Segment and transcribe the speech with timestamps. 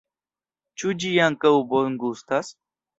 [0.83, 2.55] Ĉu ĝi ankaŭ bongustas?